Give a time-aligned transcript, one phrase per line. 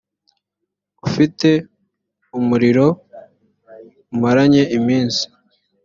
[1.07, 1.49] ufite
[2.39, 2.87] umuriro
[4.13, 5.23] umaranye iminsi